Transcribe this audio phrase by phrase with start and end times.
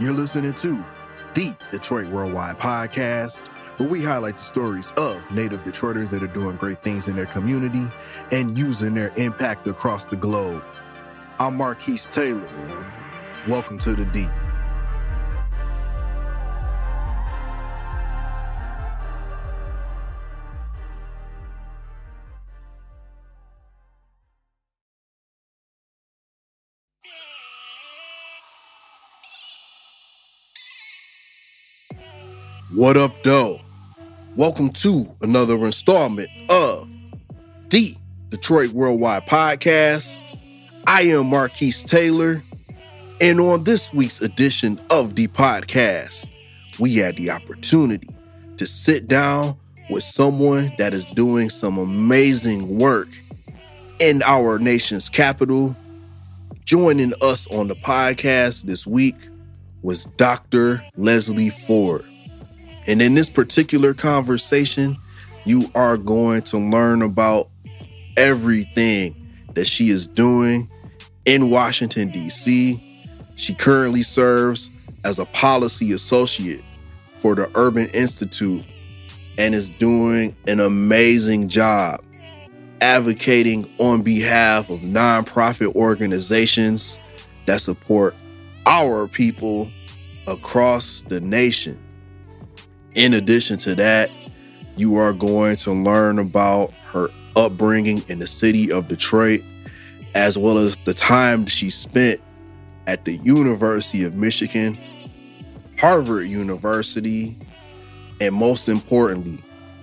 [0.00, 0.82] You're listening to
[1.34, 6.56] the Detroit Worldwide Podcast, where we highlight the stories of native Detroiters that are doing
[6.56, 7.86] great things in their community
[8.32, 10.64] and using their impact across the globe.
[11.38, 12.46] I'm Marquise Taylor.
[13.46, 14.26] Welcome to the D.
[32.80, 33.58] What up, though?
[34.36, 36.88] Welcome to another installment of
[37.68, 37.94] the
[38.30, 40.18] Detroit Worldwide Podcast.
[40.86, 42.42] I am Marquise Taylor,
[43.20, 46.26] and on this week's edition of the podcast,
[46.78, 48.08] we had the opportunity
[48.56, 49.58] to sit down
[49.90, 53.08] with someone that is doing some amazing work
[53.98, 55.76] in our nation's capital.
[56.64, 59.16] Joining us on the podcast this week
[59.82, 60.80] was Dr.
[60.96, 62.06] Leslie Ford.
[62.86, 64.96] And in this particular conversation,
[65.44, 67.48] you are going to learn about
[68.16, 69.14] everything
[69.54, 70.68] that she is doing
[71.24, 73.08] in Washington, D.C.
[73.36, 74.70] She currently serves
[75.04, 76.62] as a policy associate
[77.16, 78.64] for the Urban Institute
[79.38, 82.02] and is doing an amazing job
[82.80, 86.98] advocating on behalf of nonprofit organizations
[87.46, 88.14] that support
[88.66, 89.68] our people
[90.26, 91.78] across the nation.
[92.94, 94.10] In addition to that,
[94.76, 99.42] you are going to learn about her upbringing in the city of Detroit,
[100.14, 102.20] as well as the time she spent
[102.88, 104.76] at the University of Michigan,
[105.78, 107.36] Harvard University,
[108.20, 109.38] and most importantly,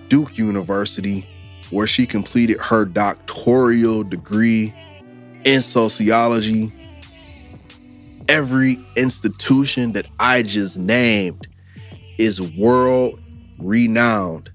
[0.08, 1.26] Duke University,
[1.70, 4.72] where she completed her doctoral degree
[5.44, 6.70] in sociology.
[8.28, 11.46] Every institution that I just named
[12.18, 13.20] is world
[13.58, 14.50] renowned.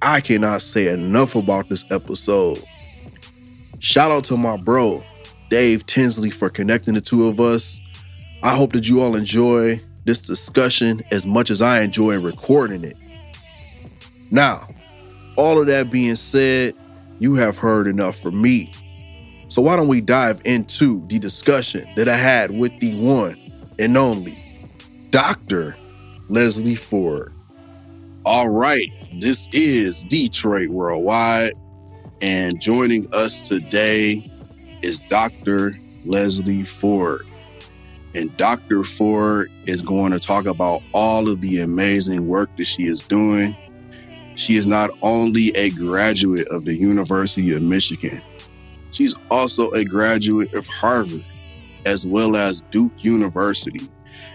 [0.00, 2.62] I cannot say enough about this episode.
[3.78, 5.02] Shout out to my bro,
[5.50, 7.80] Dave Tinsley, for connecting the two of us.
[8.42, 12.96] I hope that you all enjoy this discussion as much as I enjoy recording it.
[14.30, 14.66] Now,
[15.36, 16.74] all of that being said,
[17.18, 18.72] you have heard enough from me.
[19.48, 23.36] So why don't we dive into the discussion that I had with the one
[23.78, 24.36] and only
[25.10, 25.76] Dr.
[26.32, 27.30] Leslie Ford.
[28.24, 31.52] All right, this is Detroit Worldwide,
[32.22, 34.32] and joining us today
[34.80, 35.78] is Dr.
[36.06, 37.26] Leslie Ford.
[38.14, 38.82] And Dr.
[38.82, 43.54] Ford is going to talk about all of the amazing work that she is doing.
[44.34, 48.22] She is not only a graduate of the University of Michigan,
[48.90, 51.24] she's also a graduate of Harvard,
[51.84, 53.86] as well as Duke University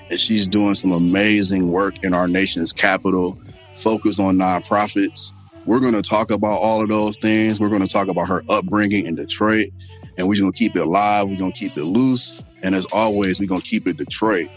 [0.09, 3.39] and she's doing some amazing work in our nation's capital,
[3.75, 5.31] focused on nonprofits.
[5.65, 7.59] We're going to talk about all of those things.
[7.59, 9.67] We're going to talk about her upbringing in Detroit,
[10.17, 11.29] and we're going to keep it live.
[11.29, 12.41] We're going to keep it loose.
[12.63, 14.47] And as always, we're going to keep it Detroit.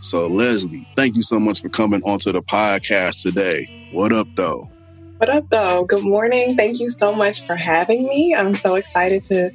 [0.00, 3.88] So, Leslie, thank you so much for coming onto the podcast today.
[3.92, 4.70] What up, though?
[5.18, 5.84] What up, though?
[5.84, 6.56] Good morning.
[6.56, 8.34] Thank you so much for having me.
[8.34, 9.50] I'm so excited to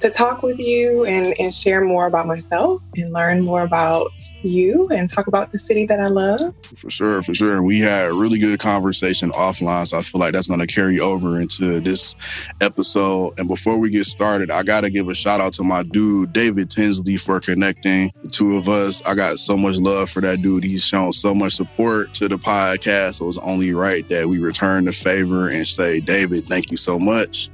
[0.00, 4.10] to talk with you and, and share more about myself and learn more about
[4.42, 6.54] you and talk about the city that I love.
[6.76, 7.62] For sure, for sure.
[7.62, 11.00] We had a really good conversation offline, so I feel like that's going to carry
[11.00, 12.14] over into this
[12.60, 13.38] episode.
[13.38, 16.32] And before we get started, I got to give a shout out to my dude,
[16.32, 19.02] David Tinsley, for connecting the two of us.
[19.06, 20.64] I got so much love for that dude.
[20.64, 23.14] He's shown so much support to the podcast.
[23.14, 26.76] So it was only right that we return the favor and say, David, thank you
[26.76, 27.48] so much.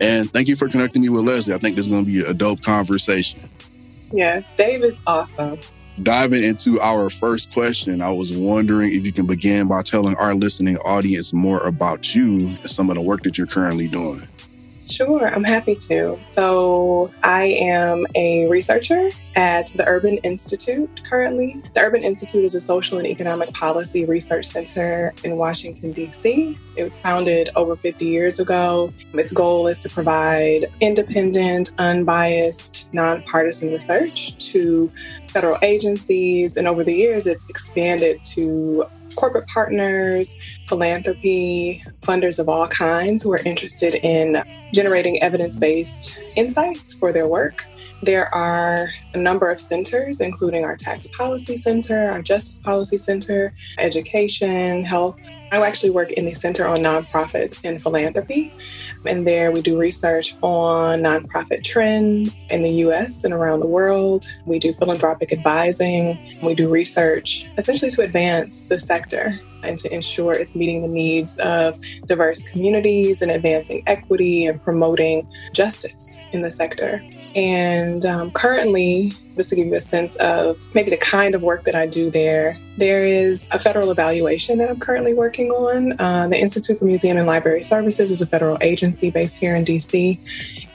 [0.00, 1.54] And thank you for connecting me with Leslie.
[1.54, 3.40] I think this is going to be a dope conversation.
[4.12, 5.58] Yes, Dave is awesome.
[6.02, 10.34] Diving into our first question, I was wondering if you can begin by telling our
[10.34, 14.28] listening audience more about you and some of the work that you're currently doing.
[14.88, 16.16] Sure, I'm happy to.
[16.30, 21.56] So, I am a researcher at the Urban Institute currently.
[21.74, 26.56] The Urban Institute is a social and economic policy research center in Washington, D.C.
[26.76, 28.92] It was founded over 50 years ago.
[29.14, 34.90] Its goal is to provide independent, unbiased, nonpartisan research to
[35.28, 36.56] federal agencies.
[36.56, 40.36] And over the years, it's expanded to corporate partners,
[40.68, 44.42] philanthropy, funders of all kinds who are interested in
[44.72, 47.64] generating evidence based insights for their work.
[48.02, 53.50] There are a number of centers, including our Tax Policy Center, our Justice Policy Center,
[53.78, 55.20] Education, Health.
[55.50, 58.52] I actually work in the Center on Nonprofits and Philanthropy.
[59.04, 64.26] And there we do research on nonprofit trends in the US and around the world.
[64.46, 66.18] We do philanthropic advising.
[66.42, 71.38] We do research essentially to advance the sector and to ensure it's meeting the needs
[71.38, 77.00] of diverse communities and advancing equity and promoting justice in the sector.
[77.36, 81.64] And um, currently, just to give you a sense of maybe the kind of work
[81.64, 86.00] that I do there, there is a federal evaluation that I'm currently working on.
[86.00, 89.66] Uh, the Institute for Museum and Library Services is a federal agency based here in
[89.66, 90.18] DC.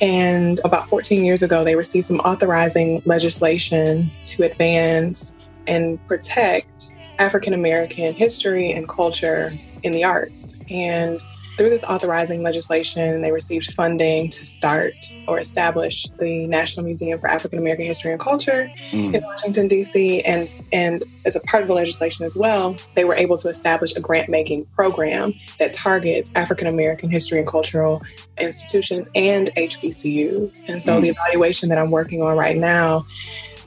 [0.01, 5.33] And about 14 years ago, they received some authorizing legislation to advance
[5.67, 6.90] and protect
[7.21, 9.53] African American history and culture
[9.83, 10.55] in the arts.
[10.71, 11.21] And
[11.55, 14.93] through this authorizing legislation, they received funding to start
[15.27, 19.13] or establish the National Museum for African American History and Culture mm.
[19.13, 20.21] in Washington, D.C.
[20.21, 23.95] And, and as a part of the legislation as well, they were able to establish
[23.95, 28.01] a grant making program that targets African American history and cultural
[28.39, 30.67] institutions and HBCUs.
[30.67, 31.01] And so mm.
[31.03, 33.05] the evaluation that I'm working on right now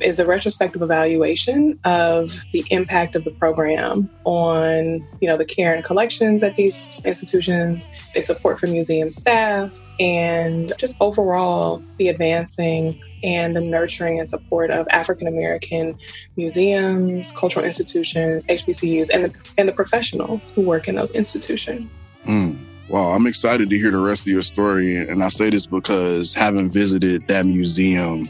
[0.00, 5.74] is a retrospective evaluation of the impact of the program on, you know, the care
[5.74, 13.00] and collections at these institutions, its support for museum staff, and just overall the advancing
[13.22, 15.94] and the nurturing and support of African American
[16.36, 21.88] museums, cultural institutions, HBCUs, and the, and the professionals who work in those institutions.
[22.26, 22.58] Mm.
[22.88, 24.96] Wow, I'm excited to hear the rest of your story.
[24.96, 28.28] And I say this because having visited that museum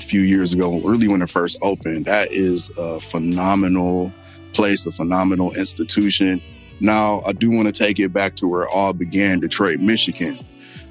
[0.00, 2.06] a few years ago, really when it first opened.
[2.06, 4.12] That is a phenomenal
[4.52, 6.40] place, a phenomenal institution.
[6.80, 10.38] Now, I do want to take it back to where it all began, Detroit, Michigan.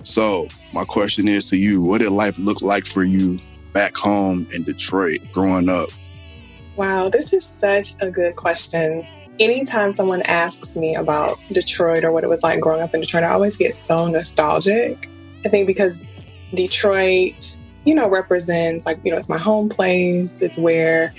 [0.04, 3.40] So, my question is to you what did life look like for you
[3.74, 5.90] back home in Detroit growing up?
[6.76, 9.04] Wow, this is such a good question.
[9.40, 13.24] Anytime someone asks me about Detroit or what it was like growing up in Detroit,
[13.24, 15.10] I always get so nostalgic.
[15.44, 16.10] I think because
[16.54, 17.56] Detroit
[17.90, 20.44] you know, represents like, you know, it's my home place.
[20.44, 21.12] It's where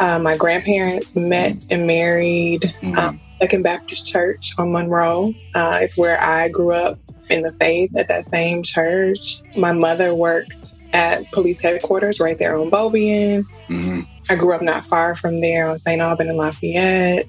[0.00, 2.62] uh, my grandparents met and married.
[2.62, 2.98] Mm-hmm.
[2.98, 5.34] Um, Second Baptist Church on Monroe.
[5.54, 6.98] Uh, it's where I grew up
[7.28, 9.42] in the faith at that same church.
[9.58, 13.44] My mother worked at police headquarters right there on Beaubien.
[13.68, 14.00] Mm-hmm.
[14.30, 16.00] I grew up not far from there on St.
[16.00, 17.28] Aubin and Lafayette.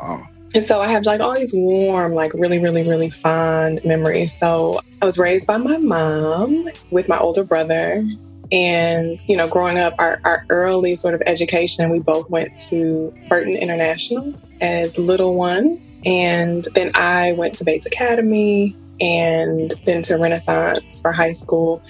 [0.00, 0.28] Wow.
[0.54, 4.36] And so I have like all these warm, like really, really, really fond memories.
[4.36, 8.04] So I was raised by my mom with my older brother.
[8.52, 13.14] And, you know, growing up, our, our early sort of education, we both went to
[13.28, 16.00] Burton International as little ones.
[16.04, 21.80] And then I went to Bates Academy and then to Renaissance for high school.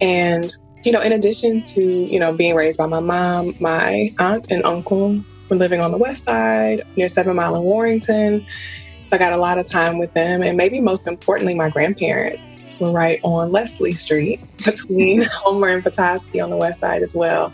[0.00, 0.50] And,
[0.84, 4.64] you know, in addition to, you know, being raised by my mom, my aunt and
[4.64, 8.46] uncle were living on the west side near Seven Mile and Warrington.
[9.06, 10.42] So I got a lot of time with them.
[10.42, 16.40] And maybe most importantly, my grandparents were right on Leslie Street between Homer and Petoskey
[16.40, 17.52] on the west side as well.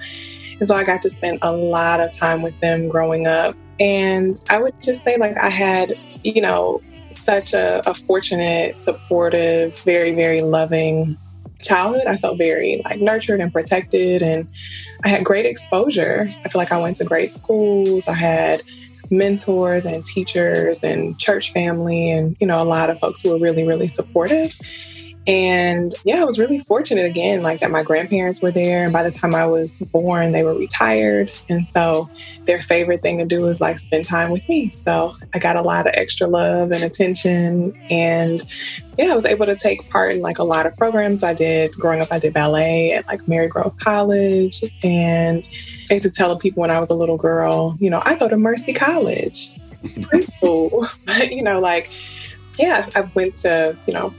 [0.58, 3.56] And so I got to spend a lot of time with them growing up.
[3.80, 5.92] And I would just say, like, I had,
[6.24, 11.16] you know, such a, a fortunate, supportive, very, very loving
[11.66, 12.06] childhood.
[12.06, 14.48] I felt very like nurtured and protected and
[15.04, 16.26] I had great exposure.
[16.44, 18.08] I feel like I went to great schools.
[18.08, 18.62] I had
[19.10, 23.38] mentors and teachers and church family and you know a lot of folks who were
[23.38, 24.52] really really supportive
[25.26, 28.84] and yeah, I was really fortunate again, like that my grandparents were there.
[28.84, 31.32] And by the time I was born, they were retired.
[31.48, 32.08] And so
[32.44, 34.68] their favorite thing to do is like spend time with me.
[34.68, 37.72] So I got a lot of extra love and attention.
[37.90, 38.40] And
[38.96, 41.72] yeah, I was able to take part in like a lot of programs I did.
[41.74, 44.62] Growing up, I did ballet at like Marygrove College.
[44.84, 45.48] And
[45.90, 48.28] I used to tell people when I was a little girl, you know, I go
[48.28, 49.50] to Mercy College.
[51.04, 51.90] But, you know, like,
[52.58, 54.14] yeah, I went to, you know,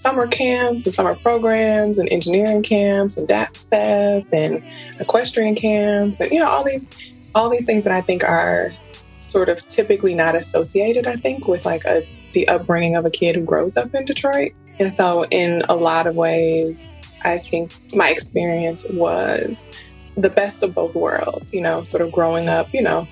[0.00, 4.62] summer camps and summer programs and engineering camps and DAPCEP and
[4.98, 6.90] equestrian camps and you know all these
[7.34, 8.72] all these things that I think are
[9.20, 12.02] sort of typically not associated I think with like a
[12.32, 14.52] the upbringing of a kid who grows up in Detroit.
[14.78, 19.68] And so in a lot of ways I think my experience was
[20.16, 23.06] the best of both worlds, you know, sort of growing up, you know,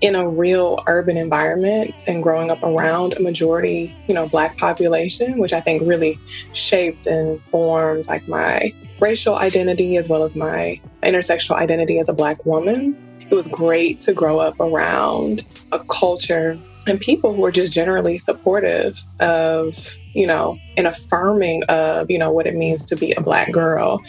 [0.00, 5.38] in a real urban environment and growing up around a majority, you know, black population,
[5.38, 6.18] which I think really
[6.52, 12.14] shaped and formed like my racial identity as well as my intersectional identity as a
[12.14, 12.96] black woman.
[13.30, 18.18] It was great to grow up around a culture and people who are just generally
[18.18, 23.20] supportive of, you know, and affirming of, you know, what it means to be a
[23.20, 24.00] black girl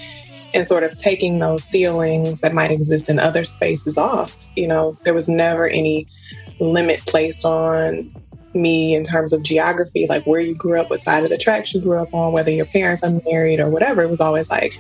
[0.54, 4.36] and sort of taking those ceilings that might exist in other spaces off.
[4.56, 6.08] You know, there was never any
[6.60, 8.10] limit placed on
[8.54, 11.74] me in terms of geography, like where you grew up, what side of the tracks
[11.74, 14.02] you grew up on, whether your parents are married or whatever.
[14.02, 14.78] It was always like,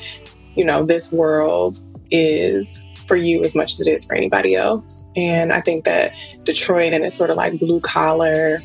[0.56, 1.78] you know, this world
[2.12, 5.04] is for you as much as it is for anybody else.
[5.16, 8.60] And I think that Detroit and its sort of like blue collar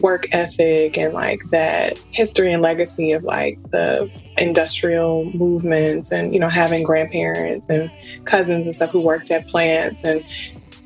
[0.00, 6.40] work ethic and like that history and legacy of like the industrial movements and you
[6.40, 7.90] know having grandparents and
[8.24, 10.24] cousins and stuff who worked at plants and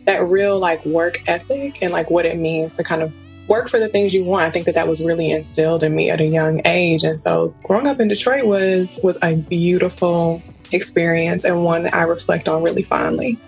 [0.06, 3.12] that real like work ethic and like what it means to kind of
[3.48, 4.44] work for the things you want.
[4.44, 7.04] I think that that was really instilled in me at a young age.
[7.04, 10.42] And so growing up in Detroit was was a beautiful
[10.72, 13.38] experience and one that I reflect on really fondly.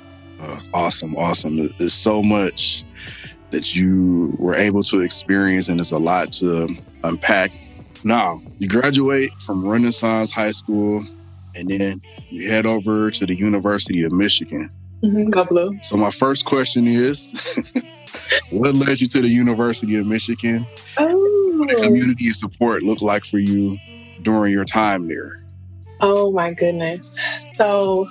[0.41, 1.69] Uh, awesome, awesome.
[1.79, 2.85] There's so much
[3.51, 7.51] that you were able to experience, and there's a lot to unpack.
[8.07, 11.03] Now, you graduate from Renaissance High School,
[11.57, 14.69] and then you head over to the University of Michigan.
[15.03, 15.79] Mm-hmm.
[15.83, 17.59] So, my first question is
[18.51, 20.65] What led you to the University of Michigan?
[20.99, 21.57] Oh.
[21.57, 23.77] What did community support look like for you
[24.23, 25.45] during your time there?
[26.01, 27.19] Oh my goodness.
[27.57, 28.09] So,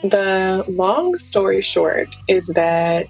[0.00, 3.06] the long story short is that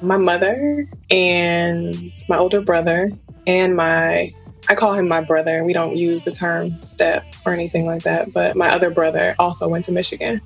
[0.00, 3.10] my mother and my older brother
[3.44, 4.30] and my
[4.68, 5.64] I call him my brother.
[5.64, 9.68] We don't use the term step or anything like that, but my other brother also
[9.68, 10.40] went to Michigan.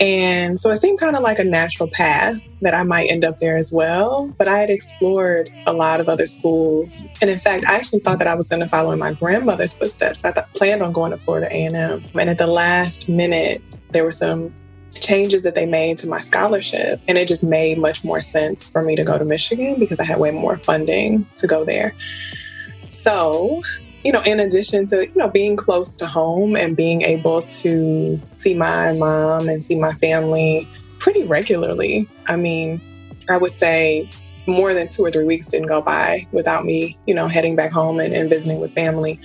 [0.00, 3.38] And so it seemed kind of like a natural path that I might end up
[3.38, 4.32] there as well.
[4.38, 7.02] But I had explored a lot of other schools.
[7.20, 9.74] And in fact, I actually thought that I was going to follow in my grandmother's
[9.74, 10.24] footsteps.
[10.24, 12.02] I thought, planned on going to Florida A&M.
[12.14, 14.54] And at the last minute, there were some
[14.94, 17.00] changes that they made to my scholarship.
[17.08, 20.04] And it just made much more sense for me to go to Michigan because I
[20.04, 21.92] had way more funding to go there.
[22.88, 23.62] So
[24.04, 28.20] you know, in addition to, you know, being close to home and being able to
[28.36, 30.68] see my mom and see my family
[30.98, 32.08] pretty regularly.
[32.26, 32.80] I mean,
[33.28, 34.08] I would say
[34.46, 37.72] more than two or three weeks didn't go by without me, you know, heading back
[37.72, 39.18] home and, and visiting with family.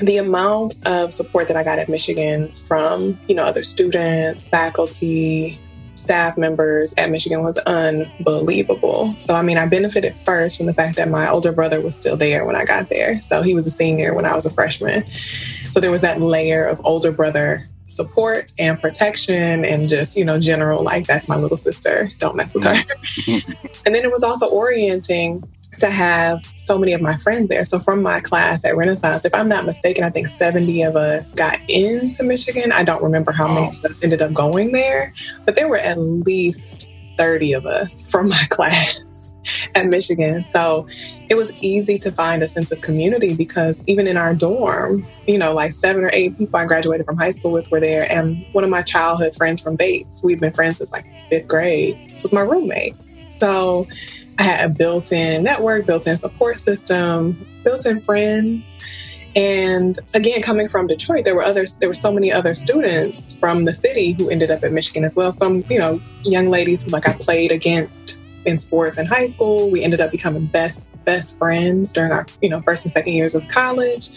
[0.00, 5.58] The amount of support that I got at Michigan from, you know, other students, faculty,
[5.94, 9.14] staff members at Michigan was unbelievable.
[9.18, 12.16] So, I mean, I benefited first from the fact that my older brother was still
[12.16, 13.20] there when I got there.
[13.22, 15.04] So, he was a senior when I was a freshman.
[15.70, 20.38] So, there was that layer of older brother support and protection and just, you know,
[20.40, 22.10] general, like, that's my little sister.
[22.18, 22.70] Don't mess with her.
[23.86, 25.42] and then it was also orienting
[25.78, 27.64] to have so many of my friends there.
[27.64, 31.32] So from my class at Renaissance, if I'm not mistaken, I think 70 of us
[31.32, 32.72] got into Michigan.
[32.72, 35.12] I don't remember how many of us ended up going there,
[35.44, 39.34] but there were at least 30 of us from my class
[39.74, 40.42] at Michigan.
[40.42, 40.86] So
[41.28, 45.38] it was easy to find a sense of community because even in our dorm, you
[45.38, 48.10] know, like seven or eight people I graduated from high school with were there.
[48.10, 51.96] And one of my childhood friends from Bates, we've been friends since like fifth grade,
[52.22, 52.96] was my roommate.
[53.30, 53.86] So
[54.38, 58.70] I had a built in network, built in support system, built in friends.
[59.36, 63.64] And again, coming from Detroit, there were others, there were so many other students from
[63.64, 65.32] the city who ended up at Michigan as well.
[65.32, 69.70] Some, you know, young ladies who like I played against in sports in high school.
[69.70, 73.34] We ended up becoming best best friends during our, you know, first and second years
[73.34, 74.10] of college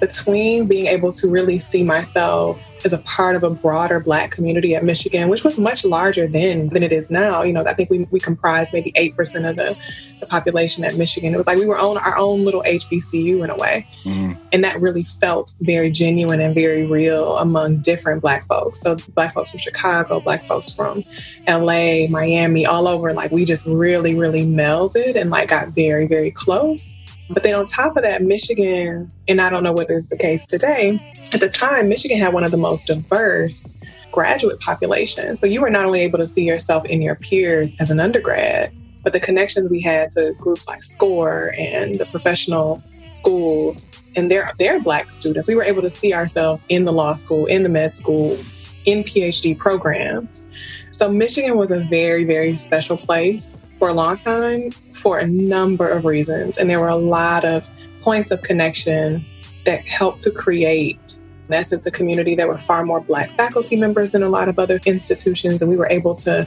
[0.00, 4.74] between being able to really see myself as a part of a broader Black community
[4.74, 7.42] at Michigan, which was much larger then than it is now.
[7.42, 9.76] You know, I think we, we comprised maybe 8% of the,
[10.18, 11.34] the population at Michigan.
[11.34, 13.86] It was like we were on our own little HBCU in a way.
[14.04, 14.32] Mm-hmm.
[14.52, 18.80] And that really felt very genuine and very real among different Black folks.
[18.80, 21.04] So, Black folks from Chicago, Black folks from
[21.46, 23.12] LA, Miami, all over.
[23.12, 26.94] Like, we just really, really melded and like got very, very close.
[27.30, 30.46] But then on top of that, Michigan, and I don't know whether it's the case
[30.46, 30.98] today,
[31.32, 33.76] at the time, Michigan had one of the most diverse
[34.10, 35.38] graduate populations.
[35.38, 38.72] So you were not only able to see yourself in your peers as an undergrad,
[39.04, 44.52] but the connections we had to groups like SCORE and the professional schools and their
[44.58, 47.68] their black students, we were able to see ourselves in the law school, in the
[47.68, 48.36] med school,
[48.84, 50.46] in PhD programs.
[50.92, 55.88] So Michigan was a very, very special place for a long time for a number
[55.88, 56.58] of reasons.
[56.58, 57.68] And there were a lot of
[58.02, 59.24] points of connection
[59.64, 61.00] that helped to create,
[61.46, 64.58] in essence, a community that were far more Black faculty members than a lot of
[64.58, 65.62] other institutions.
[65.62, 66.46] And we were able to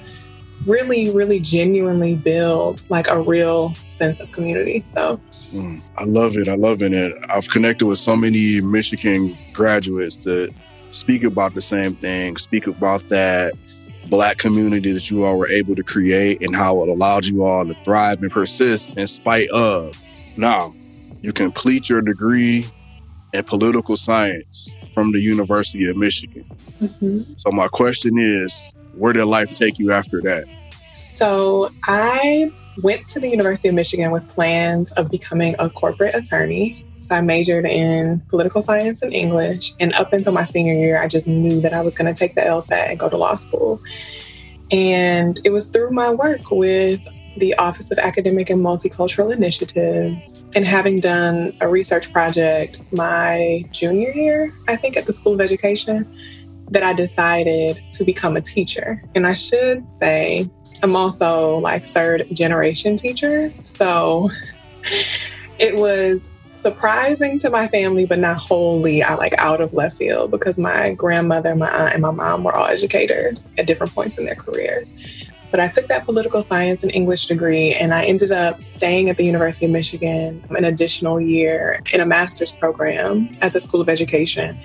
[0.67, 4.83] really, really genuinely build like a real sense of community.
[4.85, 5.19] So
[5.51, 6.47] mm, I love it.
[6.47, 6.93] I love it.
[6.93, 10.53] And I've connected with so many Michigan graduates that
[10.91, 13.55] speak about the same thing, speak about that
[14.10, 17.65] black community that you all were able to create and how it allowed you all
[17.65, 19.98] to thrive and persist in spite of.
[20.38, 20.74] Now,
[21.22, 22.65] you complete your degree
[23.33, 26.43] in political science from the University of Michigan.
[26.81, 27.33] Mm-hmm.
[27.33, 30.45] So, my question is where did life take you after that?
[30.93, 36.86] So, I went to the University of Michigan with plans of becoming a corporate attorney.
[37.03, 39.74] So I majored in political science and English.
[39.79, 42.36] And up until my senior year, I just knew that I was going to take
[42.36, 43.81] the LSAT and go to law school.
[44.72, 47.01] And it was through my work with
[47.36, 54.12] the Office of Academic and Multicultural Initiatives and having done a research project my junior
[54.12, 56.07] year, I think, at the School of Education,
[56.67, 59.01] that I decided to become a teacher.
[59.13, 60.50] And I should say,
[60.81, 63.51] I'm also like third generation teacher.
[63.63, 64.29] So
[65.60, 66.29] it was
[66.63, 70.96] surprising to my family, but not wholly I like out of left field because my
[70.96, 74.96] grandmother, my aunt, and my mom were all educators at different points in their careers.
[75.51, 79.17] But I took that political science and English degree, and I ended up staying at
[79.17, 83.88] the University of Michigan an additional year in a master's program at the School of
[83.88, 84.58] Education.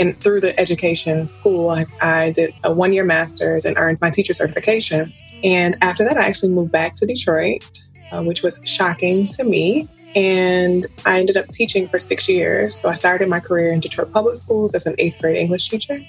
[0.00, 4.10] And through the education school, I, I did a one year master's and earned my
[4.10, 5.12] teacher certification.
[5.44, 9.88] And after that, I actually moved back to Detroit, uh, which was shocking to me.
[10.14, 12.78] And I ended up teaching for six years.
[12.78, 16.00] So I started my career in Detroit Public Schools as an eighth grade English teacher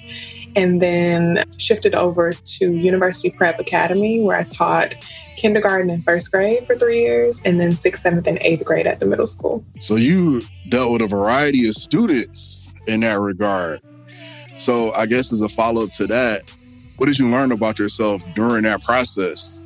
[0.56, 4.94] and then shifted over to University Prep Academy, where I taught
[5.36, 9.00] kindergarten and first grade for three years, and then sixth, seventh, and eighth grade at
[9.00, 9.64] the middle school.
[9.80, 13.80] So you dealt with a variety of students in that regard.
[14.58, 16.42] So I guess as a follow up to that,
[16.96, 19.63] what did you learn about yourself during that process?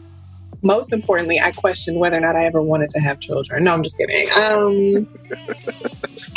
[0.62, 3.64] Most importantly, I questioned whether or not I ever wanted to have children.
[3.64, 4.26] No, I'm just kidding.
[4.36, 5.06] Um,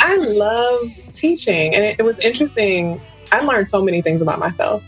[0.00, 3.00] I loved teaching, and it, it was interesting
[3.32, 4.82] I learned so many things about myself.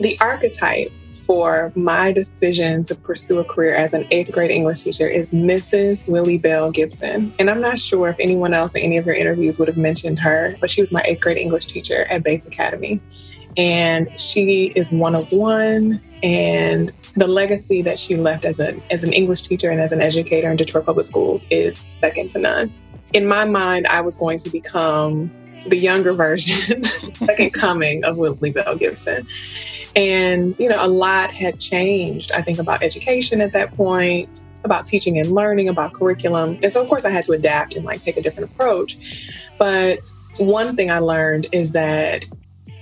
[0.00, 0.90] The archetype
[1.24, 6.06] for my decision to pursue a career as an eighth grade English teacher is Mrs.
[6.06, 7.32] Willie Bell Gibson.
[7.38, 10.18] And I'm not sure if anyone else in any of your interviews would have mentioned
[10.18, 13.00] her, but she was my eighth grade English teacher at Bates Academy.
[13.56, 16.00] And she is one of one.
[16.22, 20.00] And the legacy that she left as, a, as an English teacher and as an
[20.00, 22.72] educator in Detroit Public Schools is second to none.
[23.12, 25.30] In my mind, I was going to become
[25.68, 29.26] the younger version, second coming of Willie Bell Gibson.
[29.96, 34.86] And, you know, a lot had changed, I think, about education at that point, about
[34.86, 36.58] teaching and learning, about curriculum.
[36.62, 38.98] And so, of course, I had to adapt and like take a different approach.
[39.58, 42.24] But one thing I learned is that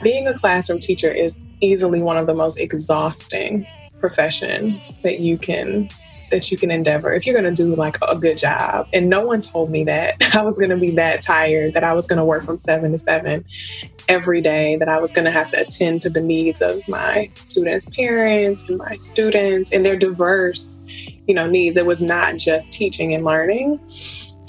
[0.02, 3.66] being a classroom teacher is easily one of the most exhausting
[4.00, 5.88] professions that you can
[6.30, 8.88] that you can endeavor if you're going to do like a good job.
[8.92, 11.92] And no one told me that I was going to be that tired, that I
[11.92, 13.44] was going to work from seven to seven
[14.08, 17.30] every day, that I was going to have to attend to the needs of my
[17.42, 20.80] students' parents and my students and their diverse,
[21.26, 21.76] you know, needs.
[21.76, 23.78] It was not just teaching and learning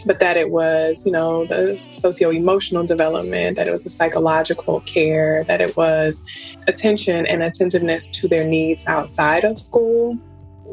[0.05, 4.81] but that it was, you know, the socio emotional development, that it was the psychological
[4.81, 6.23] care, that it was
[6.67, 10.17] attention and attentiveness to their needs outside of school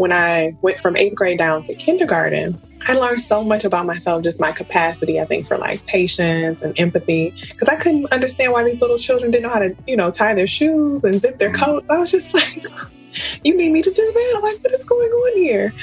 [0.00, 4.22] when I went from eighth grade down to kindergarten, I learned so much about myself,
[4.22, 7.34] just my capacity, I think, for like patience and empathy.
[7.50, 10.32] Because I couldn't understand why these little children didn't know how to, you know, tie
[10.32, 11.84] their shoes and zip their coats.
[11.90, 12.64] I was just like,
[13.44, 14.40] you need me to do that?
[14.42, 15.74] Like, what is going on here?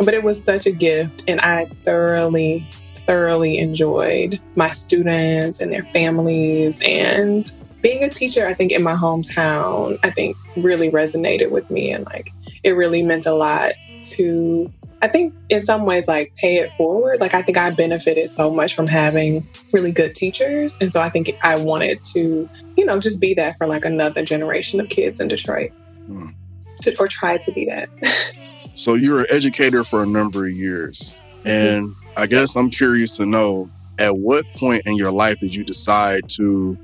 [0.00, 1.24] But it was such a gift.
[1.28, 2.60] And I thoroughly,
[3.06, 6.82] thoroughly enjoyed my students and their families.
[6.86, 7.50] And
[7.82, 11.90] being a teacher, I think, in my hometown, I think really resonated with me.
[11.90, 12.32] And like,
[12.64, 17.20] it really meant a lot to I think in some ways, like pay it forward.
[17.20, 20.76] Like I think I benefited so much from having really good teachers.
[20.80, 24.24] And so I think I wanted to, you know, just be that for like another
[24.24, 25.72] generation of kids in Detroit.
[26.06, 26.26] Hmm.
[26.82, 27.88] To, or try to be that.
[28.80, 31.18] so you were an educator for a number of years.
[31.44, 35.64] And I guess I'm curious to know at what point in your life did you
[35.64, 36.74] decide to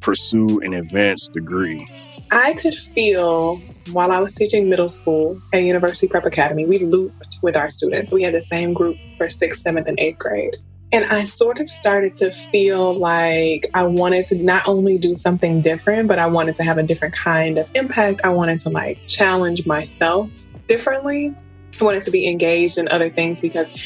[0.00, 1.86] pursue an advanced degree?
[2.32, 3.58] I could feel
[3.92, 8.12] while I was teaching middle school at University Prep Academy, we looped with our students.
[8.12, 10.56] We had the same group for sixth, seventh, and eighth grade.
[10.90, 15.60] And I sort of started to feel like I wanted to not only do something
[15.60, 18.22] different, but I wanted to have a different kind of impact.
[18.24, 20.30] I wanted to like challenge myself
[20.66, 21.34] differently.
[21.80, 23.76] I wanted to be engaged in other things because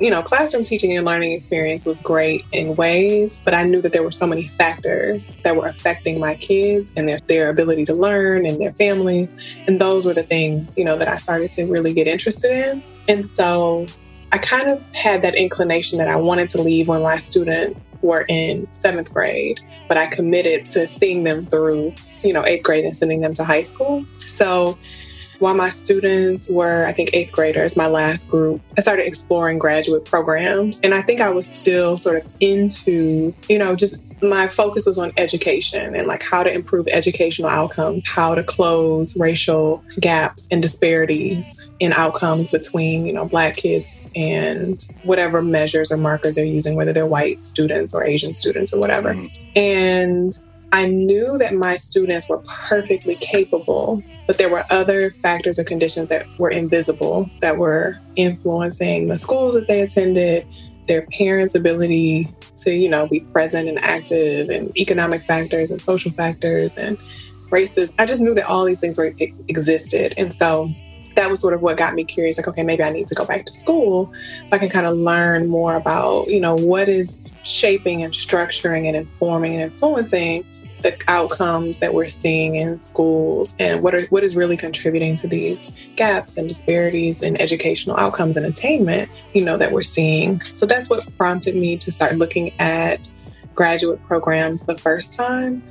[0.00, 3.92] you know, classroom teaching and learning experience was great in ways, but I knew that
[3.92, 7.94] there were so many factors that were affecting my kids and their, their ability to
[7.94, 9.36] learn and their families.
[9.66, 12.82] And those were the things, you know, that I started to really get interested in.
[13.08, 13.86] And so
[14.30, 18.24] I kind of had that inclination that I wanted to leave when my students were
[18.28, 22.94] in seventh grade, but I committed to seeing them through, you know, eighth grade and
[22.94, 24.06] sending them to high school.
[24.20, 24.78] So
[25.38, 30.04] while my students were, I think, eighth graders, my last group, I started exploring graduate
[30.04, 30.80] programs.
[30.80, 34.98] And I think I was still sort of into, you know, just my focus was
[34.98, 40.60] on education and like how to improve educational outcomes, how to close racial gaps and
[40.60, 46.74] disparities in outcomes between, you know, Black kids and whatever measures or markers they're using,
[46.74, 49.14] whether they're white students or Asian students or whatever.
[49.14, 49.26] Mm-hmm.
[49.56, 50.32] And
[50.72, 56.10] I knew that my students were perfectly capable, but there were other factors or conditions
[56.10, 60.46] that were invisible that were influencing the schools that they attended,
[60.86, 66.12] their parents' ability to, you know, be present and active, and economic factors and social
[66.12, 66.98] factors and
[67.50, 67.94] races.
[67.98, 69.12] I just knew that all these things were
[69.48, 70.14] existed.
[70.18, 70.70] And so
[71.18, 73.24] that was sort of what got me curious like okay maybe i need to go
[73.24, 74.12] back to school
[74.46, 78.86] so i can kind of learn more about you know what is shaping and structuring
[78.86, 80.44] and informing and influencing
[80.82, 85.26] the outcomes that we're seeing in schools and what are what is really contributing to
[85.26, 90.66] these gaps and disparities in educational outcomes and attainment you know that we're seeing so
[90.66, 93.08] that's what prompted me to start looking at
[93.54, 95.62] graduate programs the first time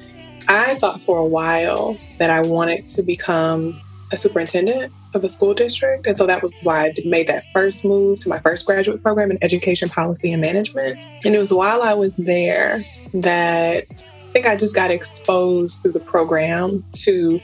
[0.49, 3.79] i thought for a while that i wanted to become
[4.11, 6.05] a superintendent of a school district.
[6.05, 9.31] And so that was why I made that first move to my first graduate program
[9.31, 10.97] in education policy and management.
[11.25, 14.05] And it was while I was there that
[14.37, 17.39] think I just got exposed through the program to,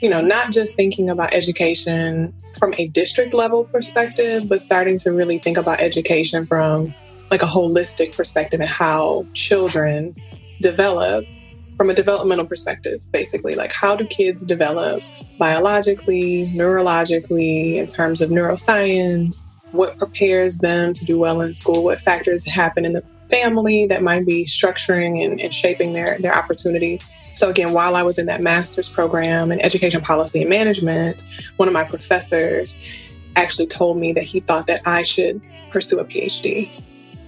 [0.00, 5.10] you know, not just thinking about education from a district level perspective, but starting to
[5.10, 6.94] really think about education from
[7.32, 10.14] like a holistic perspective and how children
[10.60, 11.24] develop
[11.76, 13.56] from a developmental perspective, basically.
[13.56, 15.02] Like, how do kids develop
[15.40, 19.44] biologically, neurologically, in terms of neuroscience?
[19.72, 21.82] What prepares them to do well in school?
[21.82, 26.34] What factors happen in the family that might be structuring and, and, shaping their, their
[26.34, 27.10] opportunities.
[27.34, 31.24] So, again, while I was in that master's program in education policy and management,
[31.56, 32.80] one of my professors
[33.36, 36.68] actually told me that he thought that I should pursue a PhD.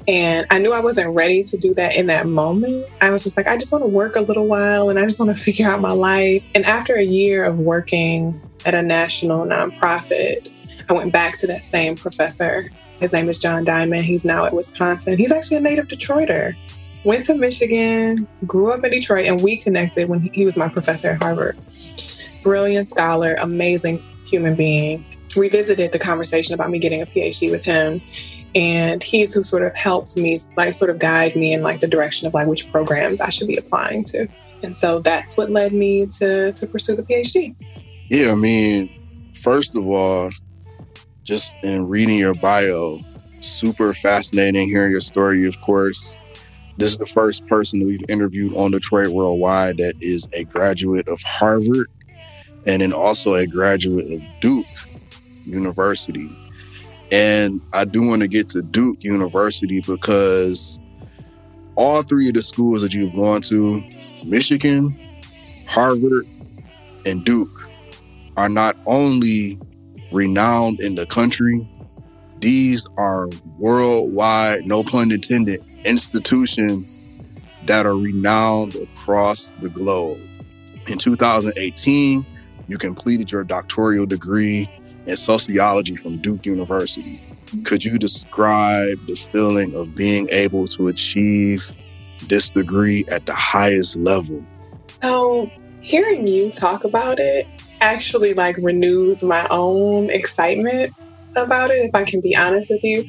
[0.09, 2.89] And I knew I wasn't ready to do that in that moment.
[3.03, 5.21] I was just like, I just want to work a little while and I just
[5.21, 6.43] want to figure out my life.
[6.55, 10.51] And after a year of working at a national nonprofit,
[10.89, 12.71] I went back to that same professor
[13.01, 14.05] his name is John Diamond.
[14.05, 15.19] He's now at Wisconsin.
[15.19, 16.55] He's actually a native Detroiter.
[17.05, 21.11] Went to Michigan, grew up in Detroit, and we connected when he was my professor
[21.11, 21.57] at Harvard.
[22.43, 25.05] Brilliant scholar, amazing human being.
[25.37, 28.01] Revisited the conversation about me getting a PhD with him.
[28.55, 31.87] And he's who sort of helped me, like, sort of guide me in like the
[31.87, 34.27] direction of like which programs I should be applying to.
[34.65, 37.55] And so that's what led me to to pursue the PhD.
[38.09, 38.89] Yeah, I mean,
[39.35, 40.31] first of all,
[41.29, 42.99] just in reading your bio,
[43.41, 46.17] super fascinating hearing your story, of course.
[46.79, 51.21] This is the first person we've interviewed on Detroit Worldwide that is a graduate of
[51.21, 51.89] Harvard
[52.67, 54.65] and then also a graduate of Duke
[55.45, 56.31] University.
[57.13, 60.81] And I do want to get to Duke University because
[61.75, 63.83] all three of the schools that you've gone to,
[64.25, 64.97] Michigan,
[65.67, 66.27] Harvard,
[67.05, 67.69] and Duke,
[68.39, 69.59] are not only
[70.13, 71.69] renowned in the country.
[72.41, 77.05] These are worldwide, no pun intended, institutions
[77.65, 80.21] that are renowned across the globe.
[80.87, 82.25] In 2018,
[82.69, 84.69] you completed your doctoral degree
[85.07, 87.21] in sociology from Duke University.
[87.65, 91.73] Could you describe the feeling of being able to achieve
[92.29, 94.45] this degree at the highest level?
[95.03, 97.47] So, hearing you talk about it,
[97.81, 100.95] actually like renews my own excitement
[101.37, 103.05] about it, if I can be honest with you.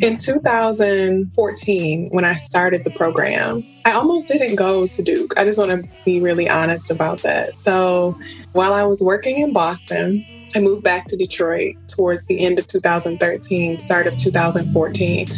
[0.00, 5.34] In 2014, when I started the program, I almost didn't go to Duke.
[5.36, 7.54] I just want to be really honest about that.
[7.54, 8.16] So
[8.52, 10.24] while I was working in Boston,
[10.54, 15.28] I moved back to Detroit towards the end of 2013, start of 2014,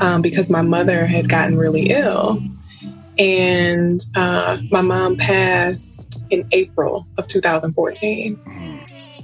[0.00, 2.40] um, because my mother had gotten really ill.
[3.18, 5.95] And uh, my mom passed
[6.30, 8.38] in April of 2014.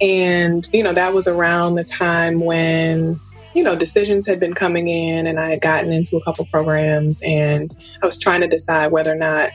[0.00, 3.20] And, you know, that was around the time when,
[3.54, 7.22] you know, decisions had been coming in and I had gotten into a couple programs
[7.24, 9.50] and I was trying to decide whether or not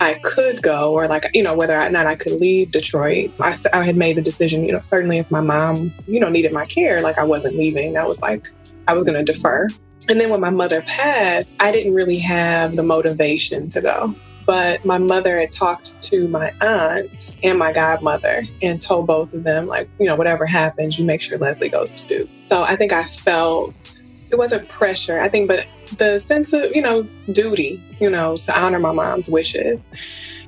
[0.00, 3.32] I could go or like, you know, whether or not I could leave Detroit.
[3.40, 6.52] I, I had made the decision, you know, certainly if my mom, you know, needed
[6.52, 7.96] my care, like I wasn't leaving.
[7.96, 8.50] I was like,
[8.86, 9.68] I was going to defer.
[10.08, 14.14] And then when my mother passed, I didn't really have the motivation to go.
[14.48, 19.44] But my mother had talked to my aunt and my godmother and told both of
[19.44, 22.30] them, like, you know, whatever happens, you make sure Leslie goes to Duke.
[22.46, 25.66] So I think I felt it wasn't pressure, I think, but
[25.98, 29.84] the sense of, you know, duty, you know, to honor my mom's wishes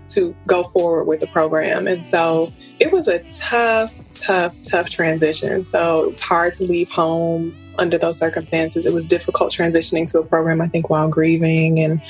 [0.09, 1.87] to go forward with the program.
[1.87, 5.69] And so it was a tough, tough, tough transition.
[5.69, 8.87] So it was hard to leave home under those circumstances.
[8.87, 11.81] It was difficult transitioning to a program, I think, while grieving.
[11.81, 12.01] And,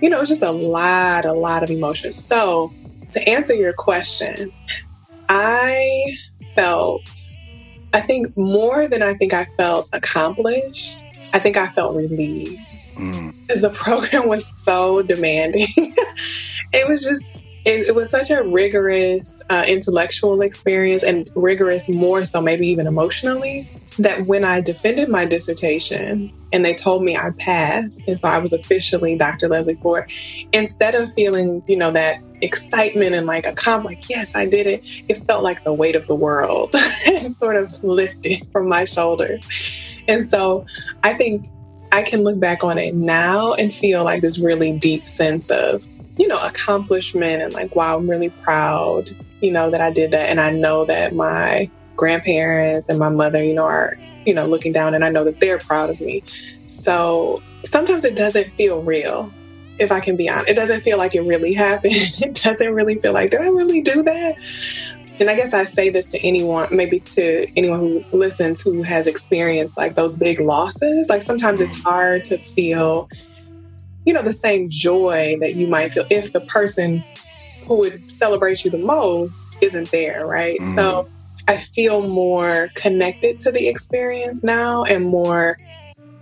[0.00, 2.22] you know, it was just a lot, a lot of emotions.
[2.22, 2.72] So
[3.10, 4.50] to answer your question,
[5.28, 6.16] I
[6.54, 7.02] felt,
[7.92, 10.98] I think more than I think I felt accomplished,
[11.32, 12.60] I think I felt relieved.
[12.94, 13.36] Mm.
[13.50, 15.66] Because the program was so demanding.
[15.76, 22.24] it was just it, it, was such a rigorous uh, intellectual experience and rigorous more
[22.24, 23.68] so maybe even emotionally
[23.98, 28.38] that when i defended my dissertation and they told me i passed and so i
[28.38, 30.10] was officially dr leslie ford
[30.52, 34.66] instead of feeling you know that excitement and like a comp like yes i did
[34.66, 36.72] it it felt like the weight of the world
[37.26, 39.46] sort of lifted from my shoulders.
[40.08, 40.66] And so
[41.02, 41.46] i think
[41.92, 45.86] i can look back on it now and feel like this really deep sense of
[46.20, 50.28] you know, accomplishment and like, wow, I'm really proud, you know, that I did that.
[50.28, 53.94] And I know that my grandparents and my mother, you know, are,
[54.26, 56.22] you know, looking down and I know that they're proud of me.
[56.66, 59.30] So sometimes it doesn't feel real,
[59.78, 60.50] if I can be honest.
[60.50, 61.94] It doesn't feel like it really happened.
[61.94, 64.34] It doesn't really feel like, did I really do that?
[65.20, 69.06] And I guess I say this to anyone, maybe to anyone who listens who has
[69.06, 71.08] experienced like those big losses.
[71.10, 73.08] Like sometimes it's hard to feel
[74.04, 77.02] you know, the same joy that you might feel if the person
[77.66, 80.58] who would celebrate you the most isn't there, right?
[80.60, 80.74] Mm.
[80.74, 81.08] So
[81.48, 85.56] I feel more connected to the experience now and more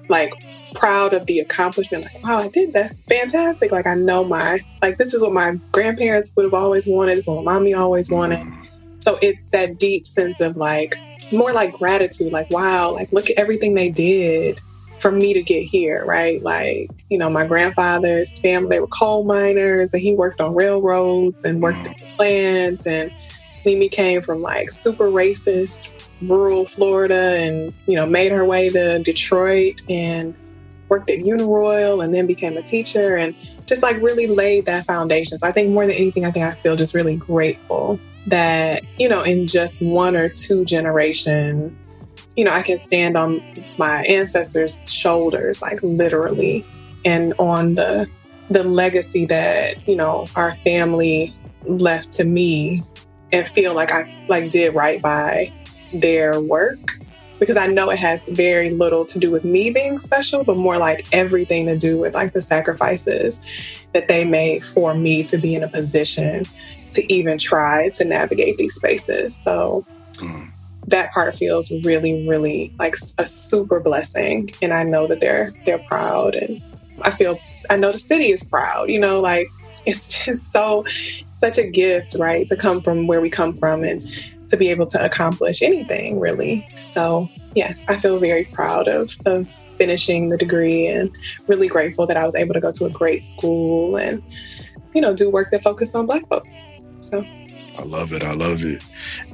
[0.09, 0.33] like
[0.75, 2.05] proud of the accomplishment.
[2.05, 3.73] Like, wow, I did that's fantastic.
[3.73, 7.25] Like I know my like this is what my grandparents would have always wanted, this
[7.25, 8.41] is what mommy always wanted.
[8.41, 8.68] Mm.
[9.01, 10.97] So it's that deep sense of like
[11.33, 14.61] more like gratitude, like wow, like look at everything they did
[14.99, 16.43] for me to get here, right?
[16.43, 21.45] Like, you know, my grandfather's family, they were coal miners and he worked on railroads
[21.45, 22.87] and worked at the plant.
[22.87, 23.11] And
[23.65, 29.01] Mimi came from like super racist rural Florida and, you know, made her way to
[29.03, 30.35] Detroit and
[30.89, 33.35] worked at Uniroyal and then became a teacher and
[33.67, 35.39] just like really laid that foundation.
[35.39, 39.09] So I think more than anything, I think I feel just really grateful that, you
[39.09, 43.41] know, in just one or two generations, you know, I can stand on
[43.79, 46.65] my ancestors' shoulders, like literally,
[47.05, 48.09] and on the
[48.51, 51.35] the legacy that you know our family
[51.67, 52.83] left to me,
[53.33, 55.53] and feel like I like did right by
[55.93, 56.99] their work.
[57.41, 60.77] Because I know it has very little to do with me being special, but more
[60.77, 63.45] like everything to do with like the sacrifices
[63.95, 66.45] that they made for me to be in a position
[66.91, 69.37] to even try to navigate these spaces.
[69.37, 69.85] So.
[70.15, 70.53] Mm
[70.89, 74.51] that part feels really, really like a super blessing.
[74.63, 76.63] And I know that they're they're proud and
[77.03, 77.39] I feel
[77.71, 79.49] I know the city is proud, you know, like
[79.87, 80.85] it's just so
[81.37, 82.47] such a gift, right?
[82.49, 84.01] To come from where we come from and
[84.49, 86.63] to be able to accomplish anything really.
[86.77, 91.11] So yes, I feel very proud of, of finishing the degree and
[91.47, 94.23] really grateful that I was able to go to a great school and,
[94.95, 96.78] you know, do work that focused on black folks.
[97.11, 97.25] So
[97.79, 98.23] I love it.
[98.23, 98.83] I love it.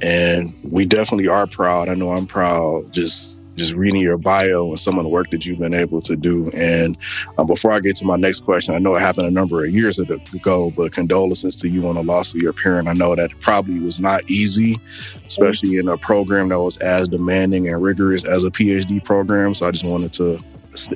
[0.01, 1.89] And we definitely are proud.
[1.89, 5.45] I know I'm proud just just reading your bio and some of the work that
[5.45, 6.49] you've been able to do.
[6.53, 6.97] And
[7.37, 9.71] um, before I get to my next question, I know it happened a number of
[9.71, 12.89] years ago, but condolences to you on the loss of your parent.
[12.89, 14.77] I know that probably was not easy,
[15.25, 19.55] especially in a program that was as demanding and rigorous as a PhD program.
[19.55, 20.37] So I just wanted to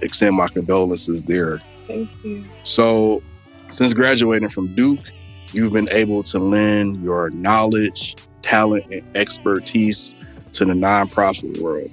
[0.02, 1.60] extend my condolences there.
[1.88, 2.44] Thank you.
[2.66, 3.24] So,
[3.70, 5.00] since graduating from Duke,
[5.52, 10.14] You've been able to lend your knowledge, talent, and expertise
[10.54, 11.92] to the nonprofit world.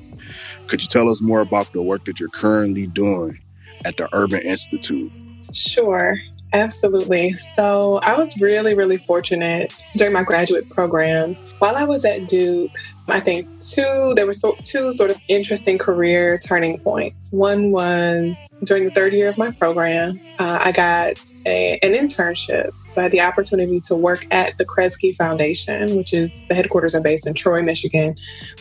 [0.67, 3.39] Could you tell us more about the work that you're currently doing
[3.85, 5.13] at the Urban Institute?
[5.53, 6.17] Sure.
[6.53, 7.33] Absolutely.
[7.33, 11.35] So I was really, really fortunate during my graduate program.
[11.59, 12.71] While I was at Duke,
[13.09, 17.31] I think two, there were so, two sort of interesting career turning points.
[17.31, 21.15] One was during the third year of my program, uh, I got
[21.47, 22.73] a, an internship.
[22.87, 26.95] So I had the opportunity to work at the Kresge Foundation, which is the headquarters
[26.95, 28.17] are based in Troy, Michigan,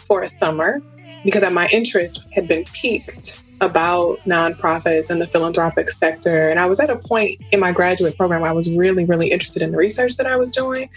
[0.07, 0.81] for a summer
[1.23, 6.49] because my interest had been piqued about nonprofits and the philanthropic sector.
[6.49, 9.31] And I was at a point in my graduate program where I was really, really
[9.31, 10.89] interested in the research that I was doing,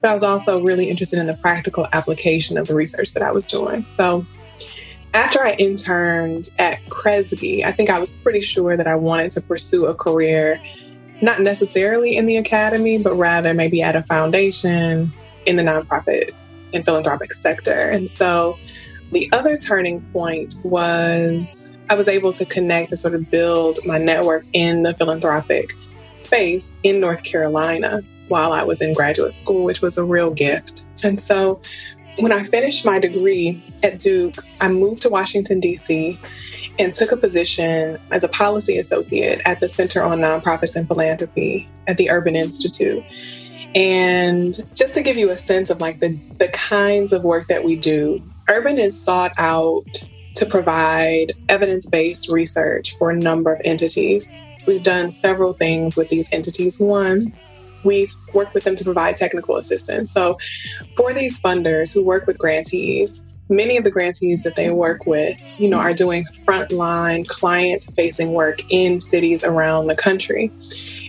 [0.00, 3.30] but I was also really interested in the practical application of the research that I
[3.30, 3.84] was doing.
[3.84, 4.24] So
[5.14, 9.40] after I interned at Kresge, I think I was pretty sure that I wanted to
[9.40, 10.60] pursue a career,
[11.22, 15.10] not necessarily in the academy, but rather maybe at a foundation
[15.46, 16.32] in the nonprofit
[16.72, 17.88] and philanthropic sector.
[17.90, 18.58] And so
[19.12, 23.98] the other turning point was I was able to connect and sort of build my
[23.98, 25.74] network in the philanthropic
[26.14, 30.84] space in North Carolina while I was in graduate school, which was a real gift.
[31.02, 31.62] And so
[32.18, 36.18] when I finished my degree at Duke, I moved to Washington, D.C.
[36.78, 41.68] and took a position as a policy associate at the Center on Nonprofits and Philanthropy
[41.86, 43.02] at the Urban Institute.
[43.74, 47.64] And just to give you a sense of like the, the kinds of work that
[47.64, 49.86] we do, Urban is sought out
[50.38, 54.28] to provide evidence based research for a number of entities.
[54.66, 56.78] We've done several things with these entities.
[56.78, 57.32] One,
[57.84, 60.12] we've worked with them to provide technical assistance.
[60.12, 60.38] So,
[60.96, 65.36] for these funders who work with grantees, many of the grantees that they work with,
[65.58, 70.52] you know, are doing frontline client facing work in cities around the country.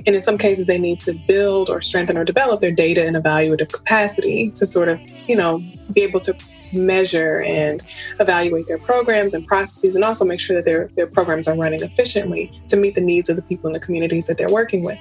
[0.08, 3.16] And in some cases, they need to build or strengthen or develop their data and
[3.16, 5.62] evaluative capacity to sort of, you know,
[5.94, 6.34] be able to
[6.74, 7.84] measure and
[8.20, 11.82] evaluate their programs and processes and also make sure that their, their programs are running
[11.82, 15.00] efficiently to meet the needs of the people in the communities that they're working with.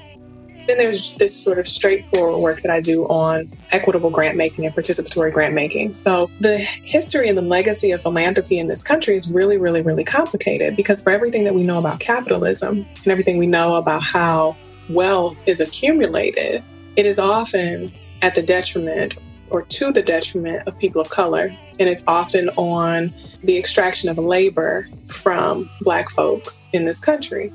[0.66, 4.74] Then there's this sort of straightforward work that I do on equitable grant making and
[4.74, 5.94] participatory grant making.
[5.94, 10.04] So the history and the legacy of philanthropy in this country is really, really, really
[10.04, 14.56] complicated because for everything that we know about capitalism and everything we know about how
[14.90, 16.62] wealth is accumulated,
[16.96, 19.14] it is often at the detriment
[19.50, 21.50] or to the detriment of people of color.
[21.78, 27.52] And it's often on the extraction of labor from Black folks in this country.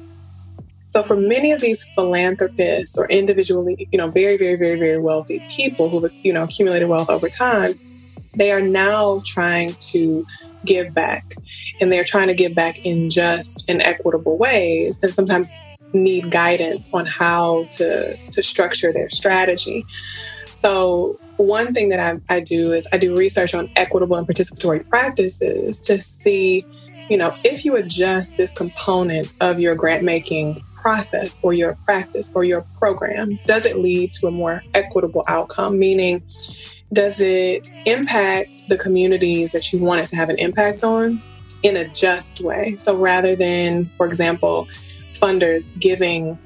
[0.87, 5.41] So for many of these philanthropists or individually, you know, very, very, very, very wealthy
[5.49, 7.79] people who've, you know, accumulated wealth over time,
[8.35, 10.25] they are now trying to
[10.65, 11.35] give back.
[11.81, 15.01] And they're trying to give back in just and equitable ways.
[15.01, 15.51] And sometimes
[15.93, 19.85] need guidance on how to, to structure their strategy.
[20.53, 24.87] So one thing that I, I do is I do research on equitable and participatory
[24.87, 26.65] practices to see,
[27.09, 32.31] you know, if you adjust this component of your grant making process or your practice
[32.35, 35.79] or your program, does it lead to a more equitable outcome?
[35.79, 36.21] Meaning,
[36.91, 41.21] does it impact the communities that you want it to have an impact on
[41.63, 42.75] in a just way?
[42.75, 44.67] So rather than, for example,
[45.13, 46.37] funders giving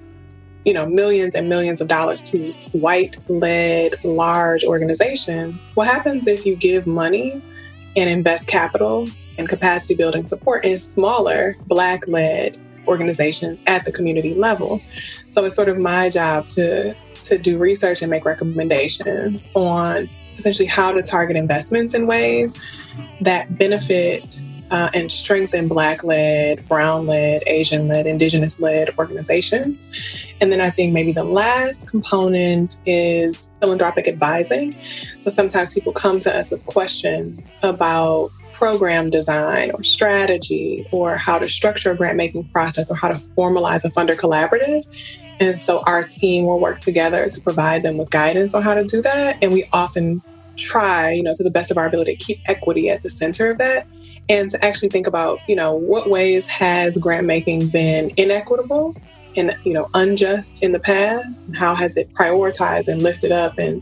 [0.67, 6.45] you know millions and millions of dollars to white led large organizations what happens if
[6.45, 7.41] you give money
[7.95, 14.34] and invest capital and capacity building support in smaller black led organizations at the community
[14.34, 14.82] level.
[15.27, 20.67] So it's sort of my job to to do research and make recommendations on essentially
[20.67, 22.62] how to target investments in ways
[23.21, 24.39] that benefit
[24.71, 29.91] uh, and strengthen Black led, Brown led, Asian led, Indigenous led organizations.
[30.41, 34.73] And then I think maybe the last component is philanthropic advising.
[35.19, 41.39] So sometimes people come to us with questions about program design or strategy or how
[41.39, 44.84] to structure a grant making process or how to formalize a funder collaborative.
[45.39, 48.84] And so our team will work together to provide them with guidance on how to
[48.84, 49.38] do that.
[49.43, 50.19] And we often
[50.58, 53.51] try, you know, to the best of our ability to keep equity at the center
[53.51, 53.88] of that
[54.30, 58.96] and to actually think about, you know, what ways has grant making been inequitable
[59.36, 61.48] and, you know, unjust in the past?
[61.48, 63.82] And how has it prioritized and lifted up and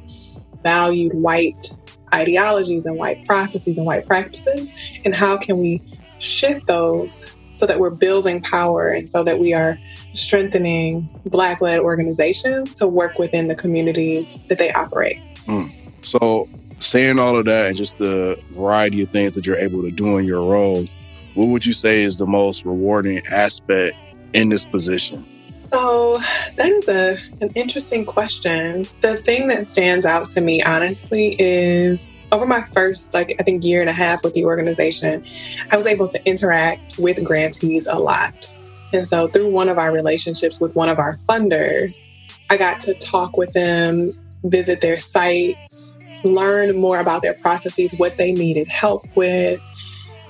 [0.63, 1.69] valued white
[2.13, 4.73] ideologies and white processes and white practices?
[5.03, 5.81] And how can we
[6.19, 9.77] shift those so that we're building power and so that we are
[10.13, 15.19] strengthening Black led organizations to work within the communities that they operate?
[15.47, 15.71] Mm.
[16.01, 16.47] So,
[16.79, 20.17] saying all of that and just the variety of things that you're able to do
[20.17, 20.85] in your role,
[21.33, 23.95] what would you say is the most rewarding aspect
[24.33, 25.25] in this position?
[25.65, 26.19] So
[26.55, 28.87] that is a an interesting question.
[29.01, 33.63] The thing that stands out to me honestly is over my first like I think
[33.63, 35.25] year and a half with the organization,
[35.71, 38.51] I was able to interact with grantees a lot.
[38.93, 42.11] And so through one of our relationships with one of our funders,
[42.49, 45.94] I got to talk with them, visit their sites,
[46.25, 49.61] learn more about their processes, what they needed help with.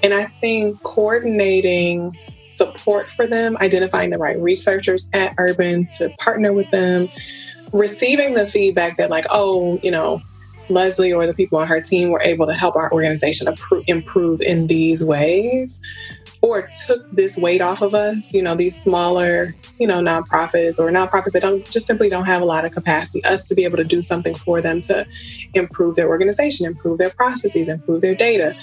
[0.04, 2.12] And I think coordinating
[2.50, 7.10] support for them, identifying the right researchers at Urban to partner with them,
[7.72, 10.22] receiving the feedback that, like, oh, you know,
[10.70, 13.48] Lesleigh or the people on her team were able to help our organization
[13.88, 15.82] improve in these ways
[16.46, 20.92] or took this weight off of us, you know, these smaller, you know, nonprofits or
[20.92, 23.78] nonprofits that don't just simply don't have a lot of capacity, us to be able
[23.78, 25.06] to do something for them to
[25.56, 28.54] improve their organization, improve their processes, improve their data.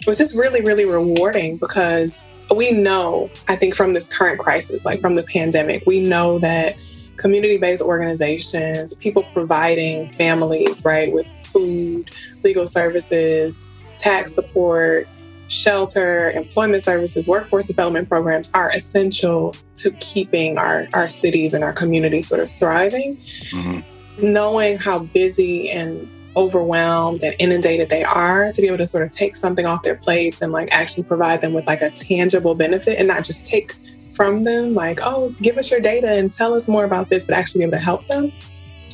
[0.00, 4.86] It was just really, really rewarding because we know, I think, from this current crisis,
[4.86, 6.76] like from the pandemic, we know that
[7.16, 12.10] community based organizations, people providing families, right, with food,
[12.44, 13.66] legal services,
[13.98, 15.06] tax support,
[15.48, 21.72] shelter, employment services, workforce development programs are essential to keeping our, our cities and our
[21.72, 23.16] communities sort of thriving.
[23.50, 24.32] Mm-hmm.
[24.32, 29.10] Knowing how busy and overwhelmed and inundated they are to be able to sort of
[29.10, 32.98] take something off their plates and like actually provide them with like a tangible benefit
[32.98, 33.74] and not just take
[34.12, 37.34] from them like oh give us your data and tell us more about this but
[37.34, 38.30] actually be able to help them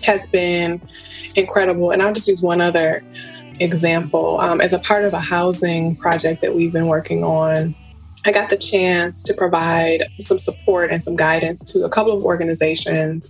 [0.04, 0.80] has been
[1.34, 3.02] incredible and i'll just use one other
[3.62, 7.74] example um, as a part of a housing project that we've been working on
[8.24, 12.24] I got the chance to provide some support and some guidance to a couple of
[12.24, 13.28] organizations,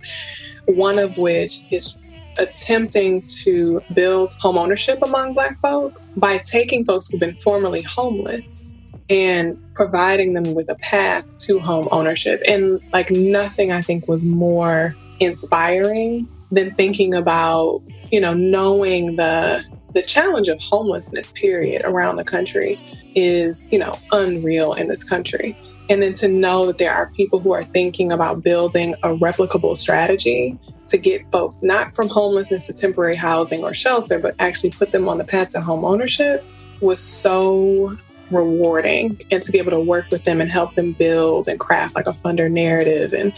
[0.67, 1.97] one of which is
[2.37, 8.71] attempting to build home ownership among Black folks by taking folks who've been formerly homeless
[9.09, 12.41] and providing them with a path to home ownership.
[12.47, 17.81] And like nothing I think was more inspiring than thinking about,
[18.11, 22.79] you know, knowing the the challenge of homelessness period around the country
[23.15, 25.55] is, you know, unreal in this country.
[25.89, 29.77] And then to know that there are people who are thinking about building a replicable
[29.77, 34.91] strategy to get folks not from homelessness to temporary housing or shelter, but actually put
[34.91, 36.43] them on the path to home ownership
[36.81, 37.97] was so
[38.31, 39.19] rewarding.
[39.29, 42.07] And to be able to work with them and help them build and craft like
[42.07, 43.33] a funder narrative and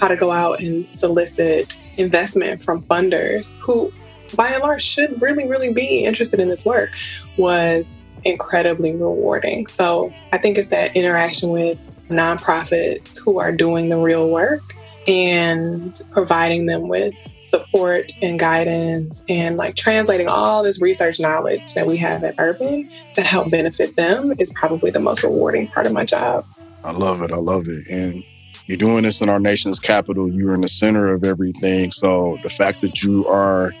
[0.00, 3.92] how to go out and solicit investment from funders who,
[4.36, 6.90] by and large, should really, really be interested in this work
[7.36, 9.66] was incredibly rewarding.
[9.66, 11.78] So I think it's that interaction with
[12.08, 14.62] nonprofits who are doing the real work
[15.08, 21.86] and providing them with support and guidance and like translating all this research knowledge that
[21.86, 25.92] we have at Urban to help benefit them is probably the most rewarding part of
[25.92, 26.46] my job.
[26.84, 27.32] I love it.
[27.32, 27.88] I love it.
[27.88, 28.22] And
[28.66, 30.28] you're doing this in our nation's capital.
[30.28, 31.90] You're in the center of everything.
[31.90, 33.72] So the fact that you are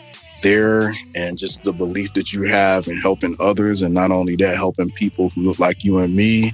[0.42, 4.56] there and just the belief that you have in helping others and not only that
[4.56, 6.52] helping people who look like you and me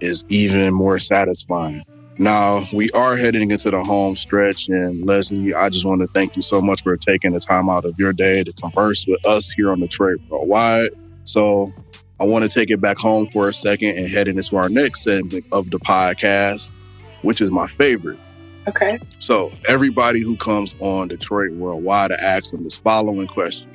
[0.00, 1.82] is even more satisfying.
[2.18, 6.36] Now we are heading into the home stretch and Lesleigh i just want to thank
[6.36, 9.50] you so much for taking the time out of your day to converse with us
[9.50, 10.90] here on Detroit Worldwide.
[11.24, 11.72] So
[12.20, 15.02] i want to take it back home for a second and head into our next
[15.02, 16.76] segment of the podcast
[17.22, 18.18] which is my favorite
[18.66, 18.98] Okay.
[19.18, 23.68] So everybody who comes on Detroit Worldwide, I ask them this following question.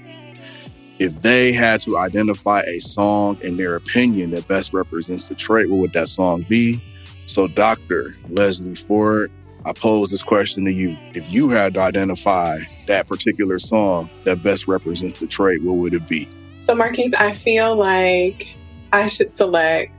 [0.98, 5.80] If they had to identify a song in their opinion that best represents Detroit, what
[5.80, 6.82] would that song be?
[7.26, 8.16] So Dr.
[8.30, 9.32] Lesleigh Ford,
[9.66, 10.98] I pose this question to you.
[11.14, 16.08] If you had to identify that particular song that best represents Detroit, what would it
[16.08, 16.28] be?
[16.60, 18.58] So Marquise, I feel like
[18.92, 19.92] I should select,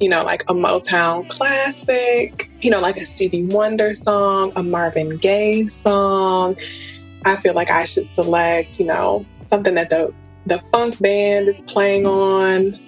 [0.00, 5.16] you know, like a Motown classic, you know, like a Stevie Wonder song, a Marvin
[5.16, 6.56] Gaye song.
[7.26, 10.14] I feel like I should select, you know, something that the
[10.46, 12.78] the funk band is playing on.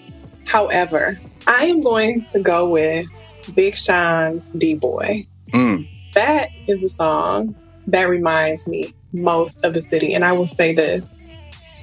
[0.46, 3.06] However, I am going to go with
[3.54, 5.26] Big Sean's D Boy.
[5.52, 5.86] Mm.
[6.14, 7.54] That is a song
[7.86, 10.14] that reminds me most of the city.
[10.14, 11.12] And I will say this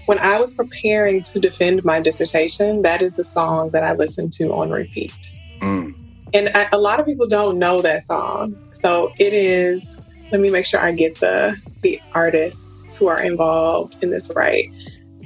[0.08, 4.32] when I was preparing to defend my dissertation, that is the song that I listened
[4.34, 5.14] to on repeat.
[5.60, 6.00] Mm.
[6.34, 8.58] And I, a lot of people don't know that song.
[8.72, 10.00] So it is,
[10.32, 14.72] let me make sure I get the, the artists who are involved in this right.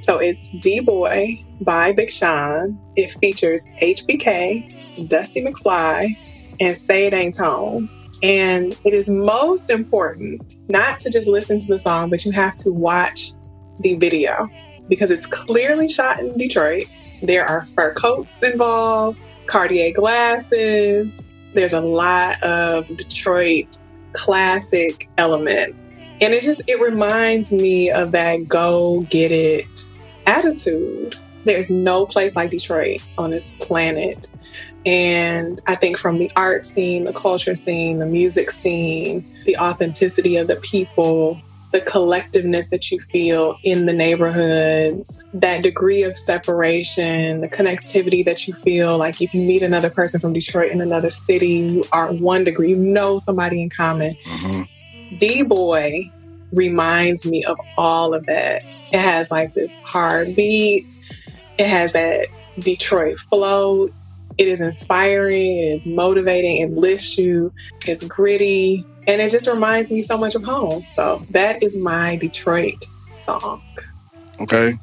[0.00, 2.76] So it's D Boy by Big Sean.
[2.96, 6.16] It features HBK, Dusty McFly,
[6.58, 7.88] and Say It Ain't Tone.
[8.20, 12.56] And it is most important not to just listen to the song, but you have
[12.56, 13.32] to watch
[13.80, 14.48] the video
[14.88, 16.86] because it's clearly shot in Detroit.
[17.22, 21.22] There are fur coats involved, Cartier glasses.
[21.52, 23.78] There's a lot of Detroit
[24.12, 25.98] classic elements.
[26.20, 29.66] And it just it reminds me of that go get it
[30.26, 31.16] attitude.
[31.44, 34.28] There's no place like Detroit on this planet.
[34.84, 40.36] And I think from the art scene, the culture scene, the music scene, the authenticity
[40.36, 41.40] of the people,
[41.72, 48.46] the collectiveness that you feel in the neighborhoods, that degree of separation, the connectivity that
[48.46, 52.12] you feel like if you meet another person from Detroit in another city, you are
[52.14, 54.12] one degree, you know somebody in common.
[54.12, 55.16] Mm-hmm.
[55.18, 56.10] D Boy
[56.52, 58.62] reminds me of all of that.
[58.92, 60.86] It has like this hard beat,
[61.58, 62.28] it has that
[62.60, 63.88] Detroit flow.
[64.38, 67.52] It is inspiring, it is motivating, it lifts you,
[67.86, 70.84] it's gritty, and it just reminds me so much of home.
[70.90, 73.60] So that is my Detroit song.
[74.40, 74.74] Okay.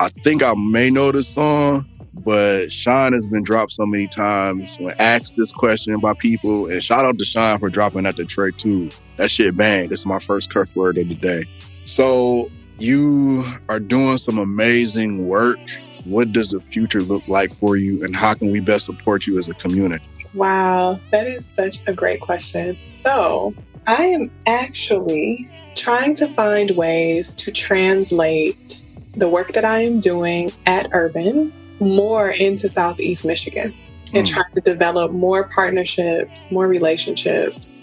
[0.00, 1.86] I think I may know this song,
[2.24, 6.70] but Sean has been dropped so many times when asked this question by people.
[6.70, 8.90] And shout out to Sean for dropping that Detroit 2.
[9.16, 9.88] That shit bang.
[9.88, 11.44] This is my first curse word of the day.
[11.84, 12.48] So
[12.78, 15.58] you are doing some amazing work.
[16.04, 19.38] What does the future look like for you and how can we best support you
[19.38, 20.04] as a community?
[20.34, 22.76] Wow, that is such a great question.
[22.84, 23.52] So,
[23.86, 25.46] I am actually
[25.76, 32.30] trying to find ways to translate the work that I am doing at Urban more
[32.30, 33.72] into Southeast Michigan
[34.12, 34.30] and Mm.
[34.30, 37.76] trying to develop more partnerships, more relationships,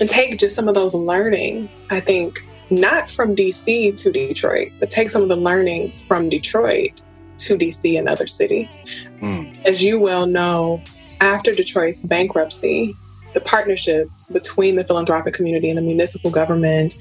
[0.00, 1.86] and take just some of those learnings.
[1.90, 7.00] I think not from DC to Detroit, but take some of the learnings from Detroit
[7.44, 8.84] to DC and other cities.
[9.16, 9.64] Mm.
[9.64, 10.82] As you well know,
[11.20, 12.96] after Detroit's bankruptcy,
[13.32, 16.96] the partnerships between the philanthropic community and the municipal government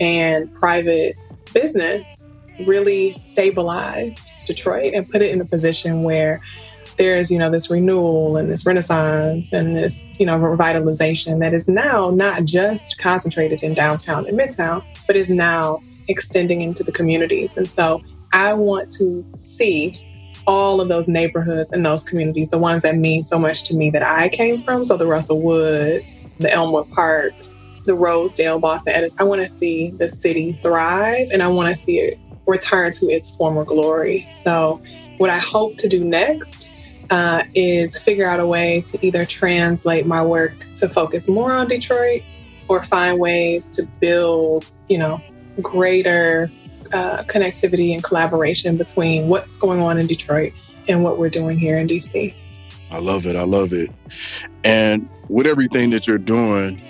[0.00, 1.14] and private
[1.54, 2.24] business
[2.66, 6.40] really stabilized Detroit and put it in a position where
[6.96, 11.68] there's, you know, this renewal and this renaissance and this, you know, revitalization that is
[11.68, 17.56] now not just concentrated in downtown and midtown, but is now extending into the communities.
[17.56, 18.02] And so
[18.32, 20.00] I want to see
[20.46, 23.90] all of those neighborhoods and those communities, the ones that mean so much to me
[23.90, 24.84] that I came from.
[24.84, 27.52] So the Russell Woods, the Elmwood Parks,
[27.84, 29.18] the Rosedale, Boston Edison.
[29.20, 33.06] I want to see the city thrive and I want to see it return to
[33.06, 34.26] its former glory.
[34.30, 34.80] So
[35.18, 36.70] what I hope to do next
[37.10, 41.68] uh, is figure out a way to either translate my work to focus more on
[41.68, 42.22] Detroit
[42.68, 45.20] or find ways to build, you know,
[45.62, 46.50] greater
[46.92, 50.52] uh, connectivity and collaboration between what's going on in Detroit
[50.88, 52.34] and what we're doing here in DC.
[52.90, 53.34] I love it.
[53.34, 53.90] I love it.
[54.64, 56.80] And with everything that you're doing,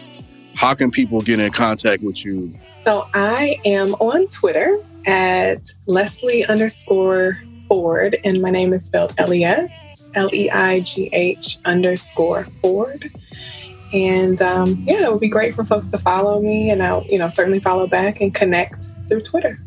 [0.55, 2.53] how can people get in contact with you?
[2.85, 7.39] So I am on Twitter at Lesleigh underscore
[7.69, 12.45] Ford, and my name is spelled L E S L E I G H underscore
[12.63, 13.11] Ford.
[13.93, 17.19] And um, yeah, it would be great for folks to follow me, and I'll you
[17.19, 19.59] know certainly follow back and connect through Twitter.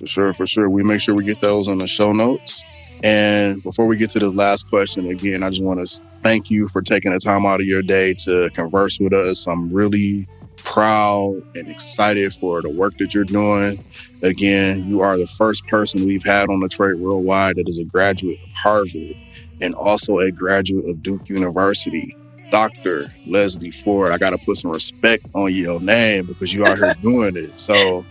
[0.00, 0.70] For sure, for sure.
[0.70, 2.64] We make sure we get those on the show notes.
[3.04, 6.68] And before we get to the last question, again, I just want to thank you
[6.68, 9.46] for taking the time out of your day to converse with us.
[9.46, 10.26] I'm really
[10.56, 13.84] proud and excited for the work that you're doing.
[14.22, 18.42] Again, you are the first person we've had on Detroit Worldwide that is a graduate
[18.42, 19.16] of Harvard
[19.60, 22.16] and also a graduate of Duke University.
[22.50, 23.06] Dr.
[23.26, 26.94] Lesleigh Ford, I got to put some respect on your name because you are here
[27.02, 27.58] doing it.
[27.58, 28.04] So,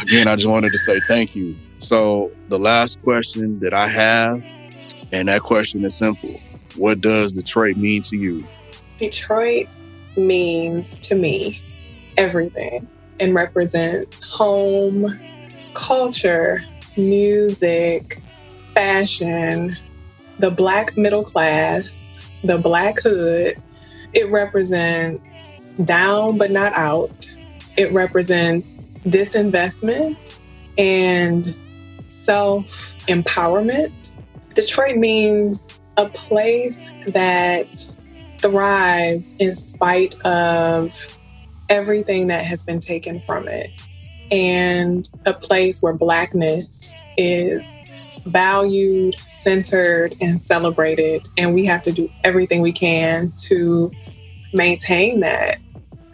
[0.00, 1.54] again, I just wanted to say thank you.
[1.78, 4.44] So, the last question that I have,
[5.12, 6.40] and that question is simple
[6.76, 8.44] What does Detroit mean to you?
[8.98, 9.76] Detroit
[10.16, 11.60] means to me
[12.16, 12.88] everything
[13.20, 15.12] and represents home,
[15.74, 16.62] culture,
[16.96, 18.20] music,
[18.74, 19.76] fashion,
[20.38, 22.07] the Black middle class,
[22.44, 23.56] the Black hood.
[24.14, 27.30] It represents down but not out.
[27.76, 30.36] It represents disinvestment
[30.76, 31.54] and
[32.06, 33.92] self empowerment.
[34.54, 37.90] Detroit means a place that
[38.38, 41.16] thrives in spite of
[41.68, 43.70] everything that has been taken from it,
[44.30, 47.77] and a place where Blackness is
[48.28, 51.22] valued, centered, and celebrated.
[51.36, 53.90] And we have to do everything we can to
[54.52, 55.58] maintain that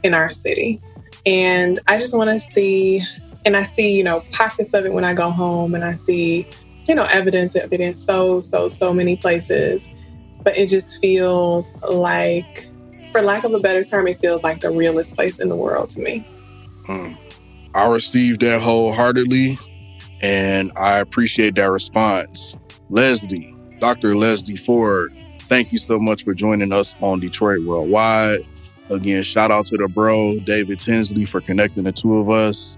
[0.02, 0.80] in our city.
[1.26, 3.02] And I just want to see,
[3.44, 6.46] and I see, you know, pockets of it when I go home, and I see,
[6.86, 9.94] you know, evidence of it in so, so, so many places.
[10.42, 12.68] But it just feels like,
[13.12, 15.88] for lack of a better term, it feels like the realest place in the world
[15.90, 16.26] to me.
[16.88, 17.16] Um,
[17.74, 19.58] I received that wholeheartedly,
[20.22, 22.56] and I appreciate that response.
[22.90, 24.14] Lesleigh, Dr.
[24.14, 25.12] Lesleigh Ford,
[25.48, 28.40] thank you so much for joining us on Detroit Worldwide.
[28.90, 32.76] Again, shout out to the bro, David Tinsley, for connecting the two of us.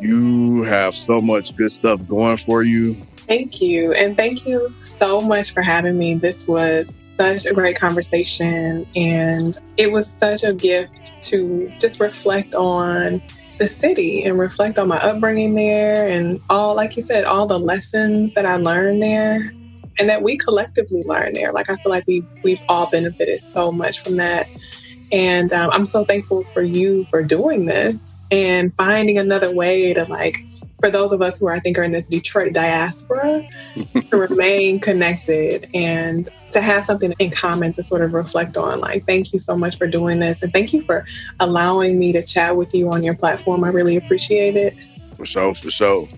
[0.00, 2.94] You have so much good stuff going for you.
[3.26, 3.92] Thank you.
[3.92, 6.14] And thank you so much for having me.
[6.14, 8.86] This was such a great conversation.
[8.94, 13.20] And it was such a gift to just reflect on
[13.58, 17.58] the city and reflect on my upbringing there and all, like you said, all the
[17.58, 19.52] lessons that I learned there
[19.98, 21.52] and that we collectively learned there.
[21.52, 24.48] Like, I feel like we, we've all benefited so much from that.
[25.12, 30.04] And um, I'm so thankful for you for doing this and finding another way to
[30.04, 30.36] like
[30.78, 33.42] for those of us who I think are in this Detroit diaspora
[34.10, 38.80] to remain connected and to have something in common to sort of reflect on.
[38.80, 40.42] Like, thank you so much for doing this.
[40.42, 41.06] And thank you for
[41.40, 43.64] allowing me to chat with you on your platform.
[43.64, 44.74] I really appreciate it.
[45.16, 46.08] For sure, for sure.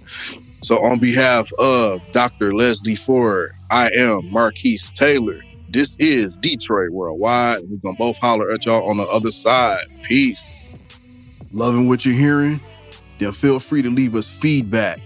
[0.63, 2.53] So, on behalf of Dr.
[2.53, 5.39] Lesleigh Ford, I am Marquise Taylor.
[5.69, 7.61] This is Detroit Worldwide.
[7.69, 9.87] We're going to both holler at y'all on the other side.
[10.03, 10.75] Peace.
[11.53, 12.61] Loving what you're hearing?
[13.19, 15.01] Then feel free to leave us feedback.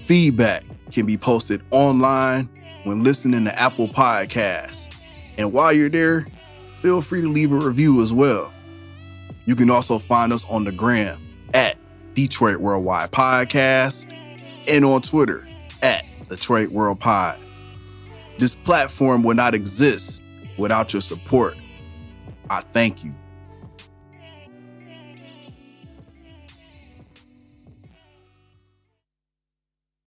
[0.00, 2.48] Feedback can be posted online
[2.84, 4.94] when listening to Apple Podcasts.
[5.36, 6.26] And while you're there,
[6.80, 8.52] feel free to leave a review as well.
[9.44, 11.18] You can also find us on the gram
[11.54, 11.76] at
[12.14, 14.12] Detroit Worldwide Podcast
[14.66, 15.46] and on Twitter
[15.82, 17.38] at Detroit World Pod.
[18.38, 20.22] This platform would not exist
[20.58, 21.56] without your support.
[22.50, 23.12] I thank you.